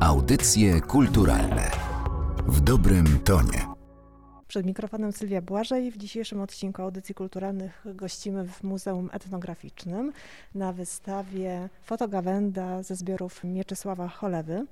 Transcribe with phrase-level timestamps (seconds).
[0.00, 1.70] Audycje kulturalne
[2.46, 3.66] w dobrym tonie.
[4.48, 5.90] Przed mikrofonem Sylwia Błażej.
[5.90, 10.12] W dzisiejszym odcinku Audycji Kulturalnych gościmy w Muzeum Etnograficznym
[10.54, 14.66] na wystawie Fotogawenda ze zbiorów Mieczysława Cholewy.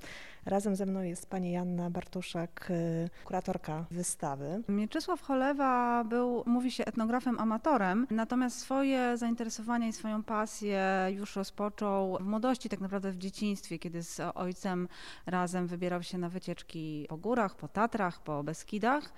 [0.46, 4.62] Razem ze mną jest pani Janna Bartuszek, y, kuratorka wystawy.
[4.68, 12.18] Mieczysław Cholewa był, mówi się, etnografem amatorem, natomiast swoje zainteresowanie i swoją pasję już rozpoczął
[12.20, 14.88] w młodości, tak naprawdę w dzieciństwie, kiedy z ojcem
[15.26, 19.12] razem wybierał się na wycieczki po górach, po Tatrach, po Beskidach.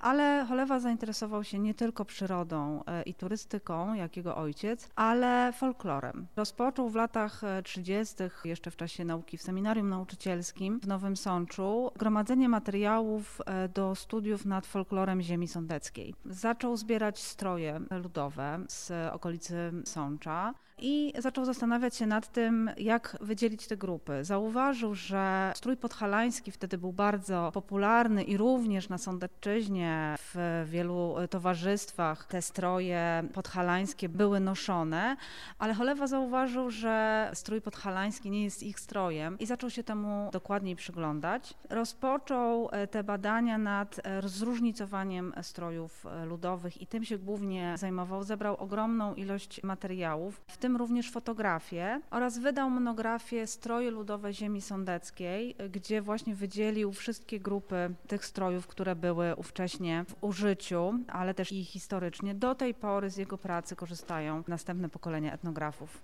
[0.00, 6.26] Ale Cholewa zainteresował się nie tylko przyrodą e, i turystyką, jak jego ojciec, ale folklorem.
[6.36, 12.48] Rozpoczął w latach 30., jeszcze w czasie nauki w seminarium nauczycielskim w Nowym Sączu, gromadzenie
[12.48, 16.14] materiałów e, do studiów nad folklorem ziemi sądeckiej.
[16.24, 23.66] Zaczął zbierać stroje ludowe z okolicy Sącza i zaczął zastanawiać się nad tym, jak wydzielić
[23.66, 24.24] te grupy.
[24.24, 32.26] Zauważył, że strój podhalański wtedy był bardzo popularny i również na Sądecczyźnie w wielu towarzystwach
[32.26, 35.16] te stroje podhalańskie były noszone,
[35.58, 40.76] ale Cholewa zauważył, że strój podhalański nie jest ich strojem i zaczął się temu dokładniej
[40.76, 41.54] przyglądać.
[41.70, 48.24] Rozpoczął e, te badania nad e, zróżnicowaniem strojów e, ludowych i tym się głównie zajmował.
[48.24, 54.60] Zebrał ogromną ilość materiałów, w tym tym również fotografię oraz wydał monografię Stroje ludowe ziemi
[54.60, 61.52] sądeckiej, gdzie właśnie wydzielił wszystkie grupy tych strojów, które były ówcześnie w użyciu, ale też
[61.52, 62.34] i historycznie.
[62.34, 66.00] Do tej pory z jego pracy korzystają następne pokolenia etnografów.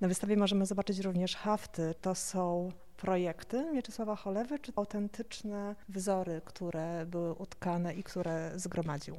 [0.00, 1.94] Na wystawie możemy zobaczyć również hafty.
[2.00, 9.16] To są projekty Mieczysława Cholewy, czy autentyczne wzory, które były utkane i które zgromadził?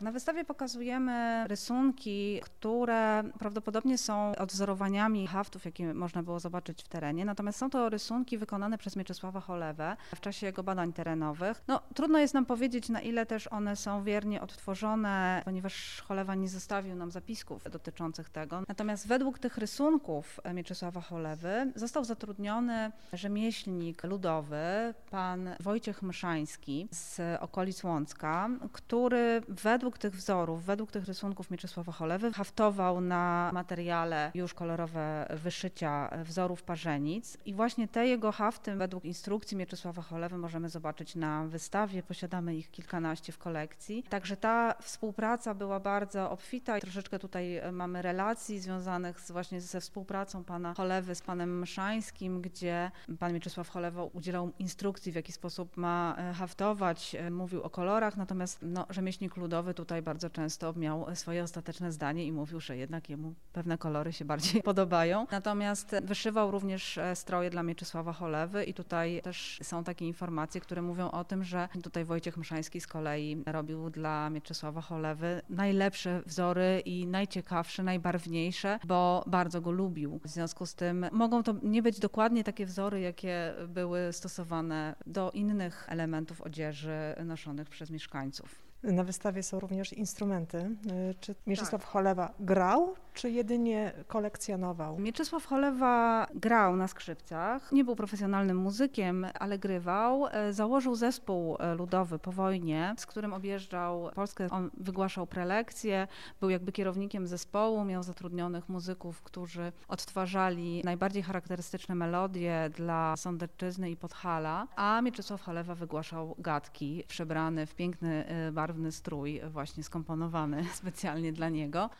[0.00, 7.24] Na wystawie pokazujemy rysunki, które prawdopodobnie są odwzorowaniami haftów, jakie można było zobaczyć w terenie.
[7.24, 11.62] Natomiast są to rysunki wykonane przez Mieczysława Cholewę w czasie jego badań terenowych.
[11.68, 16.48] No, trudno jest nam powiedzieć, na ile też one są wiernie odtworzone, ponieważ Cholewa nie
[16.48, 18.62] zostawił nam zapisków dotyczących tego.
[18.68, 27.84] Natomiast według tych rysunków Mieczysława Cholewy został zatrudniony rzemieślnik ludowy, pan Wojciech Myszański z okolic
[27.84, 35.26] Łącka, który według tych wzorów, według tych rysunków Mieczysława Cholewy haftował na materiale już kolorowe
[35.30, 37.38] wyszycia wzorów parzenic.
[37.44, 42.70] I właśnie te jego hafty według instrukcji Mieczysława Cholewy możemy zobaczyć na wystawie, posiadamy ich
[42.70, 44.02] kilkanaście w kolekcji.
[44.02, 46.80] Także ta współpraca była bardzo obfita.
[46.80, 52.90] Troszeczkę tutaj mamy relacji związanych z, właśnie ze współpracą pana Cholewy z panem Myszańskim, gdzie
[53.18, 58.16] Pan Mieczysław Cholewo udzielał instrukcji, w jaki sposób ma e, haftować, e, mówił o kolorach,
[58.16, 63.10] natomiast no, rzemieślnik ludowy tutaj bardzo często miał swoje ostateczne zdanie i mówił, że jednak
[63.10, 65.26] jemu pewne kolory się bardziej podobają.
[65.30, 70.82] Natomiast wyszywał również e, stroje dla Mieczysława Cholewy i tutaj też są takie informacje, które
[70.82, 76.82] mówią o tym, że tutaj Wojciech Myszański z kolei robił dla Mieczysława Cholewy najlepsze wzory
[76.84, 80.20] i najciekawsze, najbarwniejsze, bo bardzo go lubił.
[80.24, 85.30] W związku z tym mogą to nie być dokładnie takie wzory, jakie były stosowane do
[85.30, 88.70] innych elementów odzieży noszonych przez mieszkańców.
[88.82, 90.58] Na wystawie są również instrumenty.
[90.58, 91.90] Y, czy Mieczysław tak.
[91.90, 94.98] Cholewa grał, czy jedynie kolekcjonował?
[94.98, 97.72] Mieczysław Cholewa grał na skrzypcach.
[97.72, 100.26] Nie był profesjonalnym muzykiem, ale grywał.
[100.26, 104.46] E, założył zespół e, ludowy po wojnie, z którym objeżdżał Polskę.
[104.50, 106.08] On wygłaszał prelekcje,
[106.40, 113.96] był jakby kierownikiem zespołu, miał zatrudnionych muzyków, którzy odtwarzali najbardziej charakterystyczne melodie dla Sądecczyzny i
[113.96, 120.64] Podhala, a Mieczysław Cholewa wygłaszał gadki, przebrany w piękny, e, barwny barwny strój właśnie skomponowany
[120.80, 121.90] specjalnie dla niego.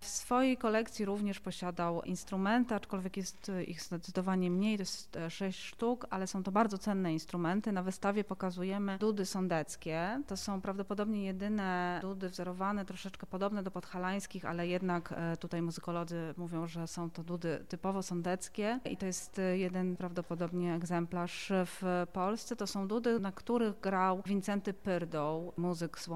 [0.00, 5.60] W swojej kolekcji również posiadał instrumenty, aczkolwiek jest ich zdecydowanie mniej, to jest e, sześć
[5.60, 7.72] sztuk, ale są to bardzo cenne instrumenty.
[7.72, 10.22] Na wystawie pokazujemy dudy sądeckie.
[10.26, 16.34] To są prawdopodobnie jedyne dudy wzorowane, troszeczkę podobne do podhalańskich, ale jednak e, tutaj muzykolodzy
[16.36, 22.06] mówią, że są to dudy typowo sądeckie i to jest e, jeden prawdopodobnie egzemplarz w
[22.12, 22.56] Polsce.
[22.56, 26.08] To są dudy, na których grał Wincenty Pyrdoł, muzyk z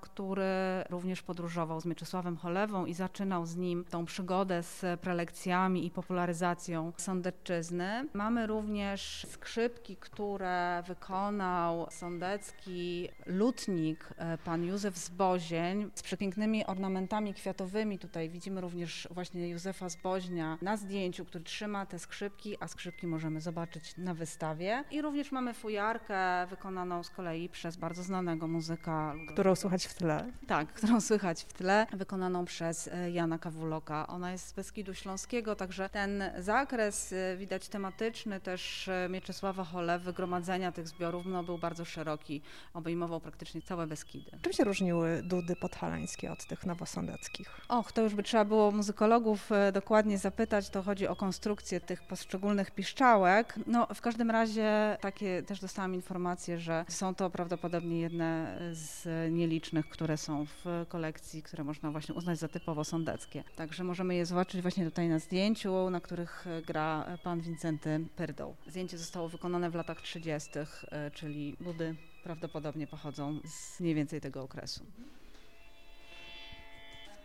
[0.00, 0.44] który
[0.90, 5.90] również podróżował z Mieczysławem Cholewą i zaczął zaczynał z nim tą przygodę z prelekcjami i
[5.90, 8.08] popularyzacją sądecczyzny.
[8.12, 17.98] Mamy również skrzypki, które wykonał sądecki lutnik, e, pan Józef Zbozień, z przepięknymi ornamentami kwiatowymi.
[17.98, 23.40] Tutaj widzimy również właśnie Józefa Zboźnia na zdjęciu, który trzyma te skrzypki, a skrzypki możemy
[23.40, 24.84] zobaczyć na wystawie.
[24.90, 29.14] I również mamy fujarkę wykonaną z kolei przez bardzo znanego muzyka.
[29.28, 30.32] Którą słychać w tle.
[30.46, 34.06] Tak, którą słychać w tle, wykonaną przez e, Jana Kawuloka.
[34.06, 40.88] Ona jest z Beskidu Śląskiego, także ten zakres widać tematyczny też Mieczysława Cholewy, gromadzenia tych
[40.88, 42.42] zbiorów no, był bardzo szeroki,
[42.74, 44.30] obejmował praktycznie całe Beskidy.
[44.42, 47.60] Czym się różniły dudy podhalańskie od tych nowosądeckich?
[47.68, 52.70] Och, to już by trzeba było muzykologów dokładnie zapytać, to chodzi o konstrukcję tych poszczególnych
[52.70, 53.54] piszczałek.
[53.66, 59.88] No, w każdym razie takie też dostałam informacje, że są to prawdopodobnie jedne z nielicznych,
[59.88, 63.44] które są w kolekcji, które można właśnie uznać za typowo sądeckie.
[63.56, 68.54] Także możemy je zobaczyć właśnie tutaj na zdjęciu, na których gra pan Wincenty Pyrdoł.
[68.66, 70.50] Zdjęcie zostało wykonane w latach 30.,
[70.90, 74.84] e, czyli budy prawdopodobnie pochodzą z mniej więcej tego okresu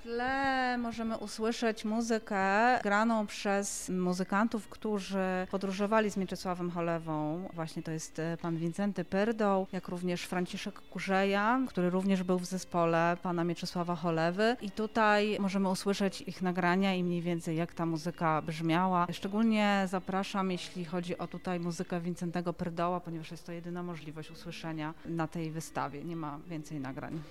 [0.03, 7.49] tle możemy usłyszeć muzykę graną przez muzykantów, którzy podróżowali z Mieczysławem Cholewą.
[7.53, 12.45] Właśnie to jest e, pan Wincenty Pyrdoł, jak również Franciszek Kurzeja, który również był w
[12.45, 14.57] zespole pana Mieczysława Cholewy.
[14.61, 19.07] I tutaj możemy usłyszeć ich nagrania i mniej więcej jak ta muzyka brzmiała.
[19.11, 24.93] Szczególnie zapraszam, jeśli chodzi o tutaj muzykę Wincentego Pyrdoła, ponieważ jest to jedyna możliwość usłyszenia
[25.05, 26.03] na tej wystawie.
[26.03, 27.21] Nie ma więcej nagrań.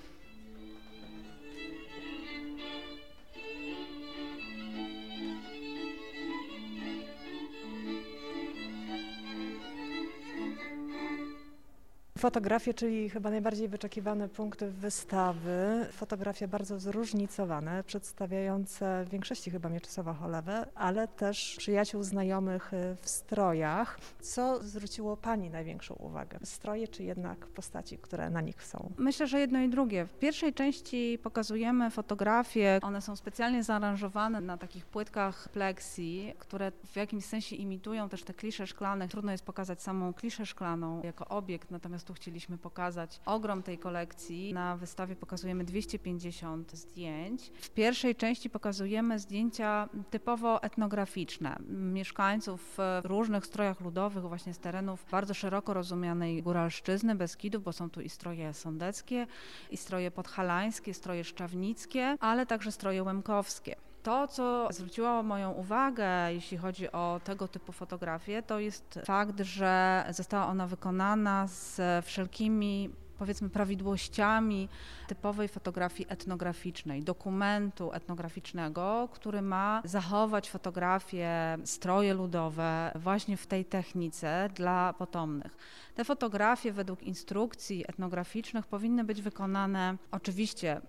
[12.20, 15.86] Fotografie, czyli chyba najbardziej wyczekiwane punkty wystawy.
[15.92, 23.08] Fotografie bardzo zróżnicowane, przedstawiające w większości chyba Mieczysława Cholewę, ale też przyjaciół znajomych y, w
[23.08, 23.98] strojach.
[24.20, 26.38] Co zwróciło Pani największą uwagę?
[26.44, 28.92] Stroje czy jednak postaci, które na nich są?
[28.98, 30.06] Myślę, że jedno i drugie.
[30.06, 32.78] W pierwszej części pokazujemy fotografie.
[32.82, 38.34] One są specjalnie zaaranżowane na takich płytkach plexi, które w jakimś sensie imitują też te
[38.34, 39.08] klisze szklane.
[39.08, 44.54] Trudno jest pokazać samą kliszę szklaną jako obiekt, natomiast prostu chcieliśmy pokazać ogrom tej kolekcji.
[44.54, 47.52] Na wystawie pokazujemy 250 zdjęć.
[47.60, 55.04] W pierwszej części pokazujemy zdjęcia typowo etnograficzne mieszkańców w różnych strojach ludowych, właśnie z terenów
[55.10, 59.26] bardzo szeroko rozumianej góralszczyzny, Beskidów, bo są tu i stroje sądeckie,
[59.70, 63.89] i stroje podhalańskie, stroje szczawnickie, ale także stroje łemkowskie.
[64.02, 70.04] To, co zwróciło moją uwagę, jeśli chodzi o tego typu fotografię, to jest fakt, że
[70.10, 74.68] została ona wykonana z wszelkimi powiedzmy prawidłowościami
[75.08, 84.48] typowej fotografii etnograficznej, dokumentu etnograficznego, który ma zachować fotografię, stroje ludowe właśnie w tej technice
[84.54, 85.56] dla potomnych.
[85.94, 90.80] Te fotografie według instrukcji etnograficznych powinny być wykonane oczywiście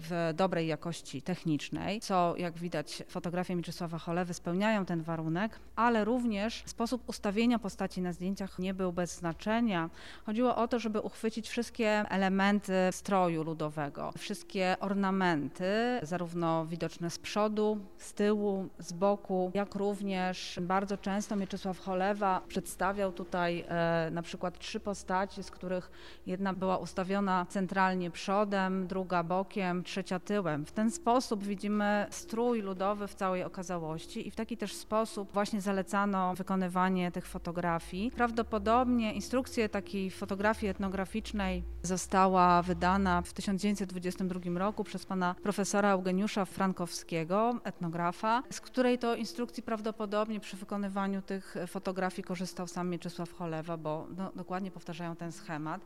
[0.00, 6.62] w dobrej jakości technicznej, co jak widać fotografie Mieczysława Cholewy spełniają ten warunek, ale również
[6.66, 9.90] sposób ustawienia postaci na zdjęciach nie był bez znaczenia.
[10.26, 15.64] Chodziło o to, żeby uchwycić wszystkie elementy stroju ludowego, wszystkie ornamenty,
[16.02, 23.12] zarówno widoczne z przodu, z tyłu, z boku, jak również bardzo często Mieczysław Cholewa przedstawiał
[23.12, 25.90] tutaj e, na przykład trzy postaci, z których
[26.26, 30.64] jedna była ustawiona centralnie przodem, druga bokiem, trzecia tyłem.
[30.64, 35.60] W ten sposób widzimy strój ludowy w całej okazałości i w taki też sposób właśnie
[35.60, 38.10] zalecano wykonywanie tych fotografii.
[38.10, 47.54] Prawdopodobnie instrukcja takiej fotografii etnograficznej została wydana w 1922 roku przez pana profesora Eugeniusza Frankowskiego,
[47.64, 54.06] etnografa, z której to instrukcji prawdopodobnie przy wykonywaniu tych fotografii korzystał sam Mieczysław Cholewa, bo
[54.16, 55.80] no, dokładnie powtarzają ten schemat.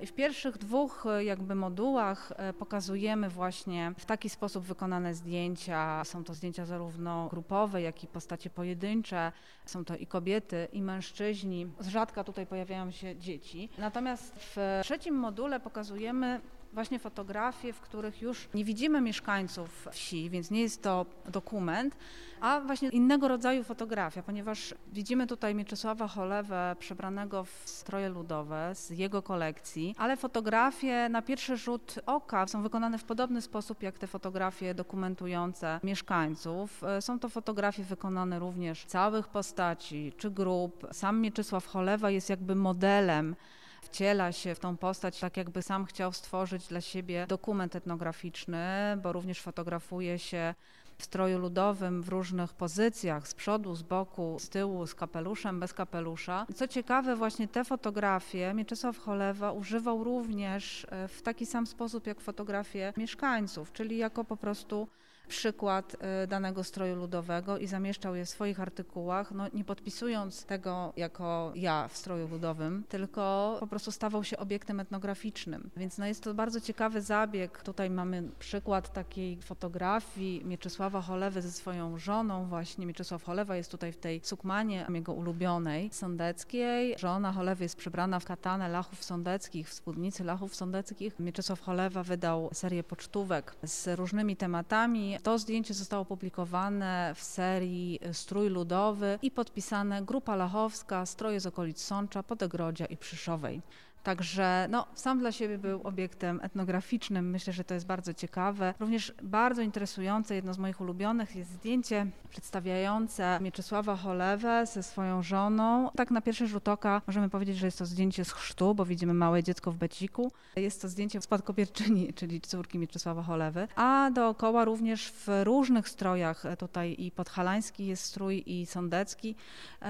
[0.00, 6.04] I w pierwszych dwóch jakby modułach e, pokazujemy właśnie właśnie w taki sposób wykonane zdjęcia.
[6.04, 9.32] Są to zdjęcia zarówno grupowe, jak i postacie pojedyncze.
[9.66, 11.66] Są to i kobiety, i mężczyźni.
[11.80, 13.68] Z rzadka tutaj pojawiają się dzieci.
[13.78, 16.40] Natomiast w trzecim module pokazujemy
[16.72, 21.96] właśnie fotografie, w których już nie widzimy mieszkańców wsi, więc nie jest to dokument,
[22.40, 28.90] a właśnie innego rodzaju fotografia, ponieważ widzimy tutaj Mieczysława Cholewę przebranego w stroje ludowe z
[28.90, 34.06] jego kolekcji, ale fotografie na pierwszy rzut oka są wykonane w podobny sposób jak te
[34.06, 36.82] fotografie dokumentujące mieszkańców.
[37.00, 40.86] Są to fotografie wykonane również całych postaci czy grup.
[40.92, 43.36] Sam Mieczysław Cholewa jest jakby modelem
[43.80, 49.12] wciela się w tą postać, tak jakby sam chciał stworzyć dla siebie dokument etnograficzny, bo
[49.12, 50.54] również fotografuje się
[50.98, 55.74] w stroju ludowym w różnych pozycjach, z przodu, z boku, z tyłu, z kapeluszem, bez
[55.74, 56.46] kapelusza.
[56.54, 62.20] Co ciekawe, właśnie te fotografie Mieczysław Cholewa używał również e, w taki sam sposób jak
[62.20, 64.88] fotografie mieszkańców, czyli jako po prostu
[65.28, 70.92] przykład y, danego stroju ludowego i zamieszczał je w swoich artykułach, no nie podpisując tego
[70.96, 75.70] jako ja w stroju ludowym, tylko po prostu stawał się obiektem etnograficznym.
[75.76, 77.62] Więc no jest to bardzo ciekawy zabieg.
[77.62, 82.86] Tutaj mamy przykład takiej fotografii Mieczysława Cholewy ze swoją żoną właśnie.
[82.86, 86.94] Mieczysław Cholewa jest tutaj w tej sukmanie jego ulubionej, sądeckiej.
[86.98, 91.18] Żona Cholewy jest przebrana w katanę lachów sądeckich, w spódnicy lachów sądeckich.
[91.20, 95.17] Mieczysław Cholewa wydał serię pocztówek z różnymi tematami.
[95.22, 101.80] To zdjęcie zostało opublikowane w serii Strój Ludowy i podpisane Grupa Lachowska, stroje z okolic
[101.80, 103.62] Sącza, Podegrodzia i Przyszowej.
[104.02, 107.30] Także no, sam dla siebie był obiektem etnograficznym.
[107.30, 108.74] Myślę, że to jest bardzo ciekawe.
[108.80, 115.90] Również bardzo interesujące, jedno z moich ulubionych jest zdjęcie przedstawiające Mieczysława Cholewę ze swoją żoną.
[115.96, 119.14] Tak na pierwszy rzut oka możemy powiedzieć, że jest to zdjęcie z chrztu, bo widzimy
[119.14, 120.32] małe dziecko w beciku.
[120.56, 123.68] Jest to zdjęcie spadkobierczyni, czyli córki Mieczysława Cholewy.
[123.76, 129.34] A dookoła również w różnych strojach, tutaj i podhalański jest strój i sądecki,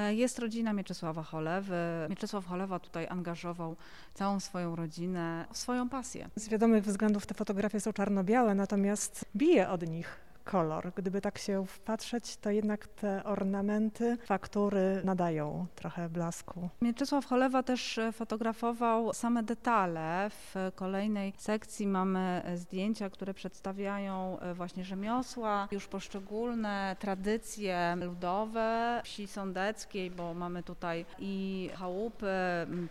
[0.09, 1.77] jest rodzina Mieczysława Cholewy.
[2.11, 3.77] Mieczysław Cholewa tutaj angażował
[4.15, 6.29] całą swoją rodzinę, swoją pasję.
[6.37, 10.93] Z wiadomych względów te fotografie są czarno-białe, natomiast bije od nich kolor.
[10.97, 16.69] Gdyby tak się wpatrzeć, to jednak te ornamenty, faktury nadają trochę blasku.
[16.83, 20.31] Mieczysław Cholewa też e, fotografował same detale.
[20.31, 29.01] W kolejnej sekcji mamy e, zdjęcia, które przedstawiają e, właśnie rzemiosła, już poszczególne tradycje ludowe
[29.05, 32.27] wsi sądeckiej, bo mamy tutaj i chałupy,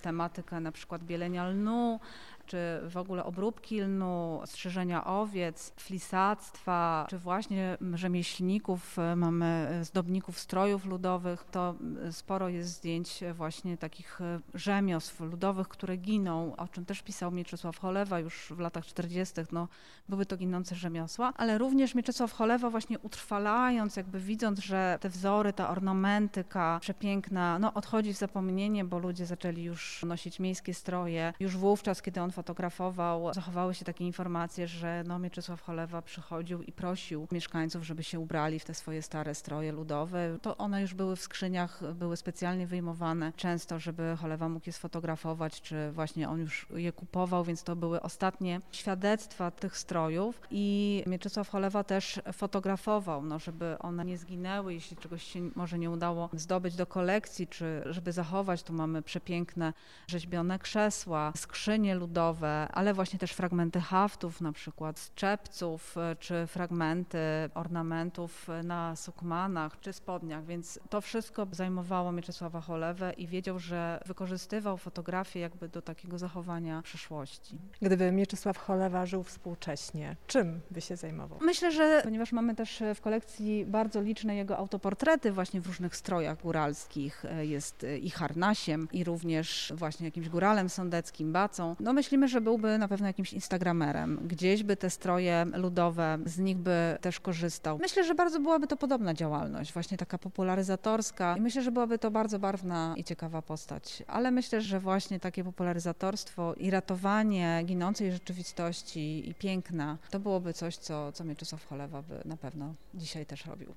[0.02, 2.00] tematykę na przykład bielenia lnu,
[2.48, 2.58] czy
[2.90, 10.86] w ogóle obróbki lnu, strzyżenia owiec, flisactwa, czy właśnie rzemieślników, e, mamy e, zdobników strojów
[10.86, 11.76] ludowych, to
[12.08, 14.20] e, sporo jest zdjęć właśnie takich
[14.54, 19.36] rzemiosł ludowych, które giną, o czym też pisał Mieczysław Cholewa już w latach 40.
[19.52, 19.68] No,
[20.10, 25.54] były to ginące rzemiosła, ale również Mieczysław Cholewa właśnie utrwalając, jakby widząc, że te wzory,
[25.54, 31.34] ta ornamentyka przepiękna, no odchodzi w zapomnienie, bo ludzie zaczęli już nosić miejskie stroje.
[31.40, 36.72] Już wówczas, kiedy on fotografował, zachowały się takie informacje, że no, Mieczysław Cholewa przychodził i
[36.72, 40.38] prosił mieszkańców, żeby się ubrali w te swoje stare stroje ludowe.
[40.42, 45.62] To one już były w skrzyniach, były specjalnie wyjmowane często, żeby Cholewa mógł je sfotografować,
[45.62, 51.50] czy właśnie on już je kupował, więc to były ostatnie świadectwa tych strojów i Mieczysław
[51.50, 56.76] Cholewa też fotografował, no, żeby one nie zginęły, jeśli czegoś się może nie udało zdobyć
[56.76, 59.74] do kolekcji, czy żeby zachować, tu mamy przepiękne
[60.08, 62.27] rzeźbione krzesła, skrzynie ludowe,
[62.74, 67.20] ale właśnie też fragmenty haftów, na przykład z czepców, e, czy fragmenty
[67.54, 74.78] ornamentów na sukmanach czy spodniach, więc to wszystko zajmowało Mieczysława Cholewę i wiedział, że wykorzystywał
[74.78, 77.58] fotografię jakby do takiego zachowania przyszłości.
[77.82, 81.40] Gdyby Mieczysław Cholewa żył współcześnie, czym by się zajmował?
[81.42, 86.42] Myślę, że ponieważ mamy też w kolekcji bardzo liczne jego autoportrety właśnie w różnych strojach
[86.42, 92.28] góralskich, e, jest i harnasiem i również właśnie jakimś góralem sądeckim, bacą, no myślimy, myślimy,
[92.28, 94.20] że byłby na pewno jakimś instagramerem.
[94.28, 97.78] Gdzieś by te stroje ludowe, z nich by też korzystał.
[97.78, 102.12] Myślę, że bardzo byłaby to podobna działalność, właśnie taka popularyzatorska i myślę, że byłaby to
[102.12, 104.04] bardzo barwna i ciekawa postać.
[104.08, 110.78] Ale myślę, że właśnie takie popularyzatorstwo i ratowanie ginącej rzeczywistości i piękna, to byłoby coś,
[110.78, 113.74] co, co Mieczysław Cholewa by na pewno dzisiaj też robił.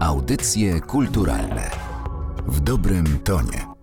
[0.00, 1.70] Audycje kulturalne
[2.46, 3.75] w dobrym tonie.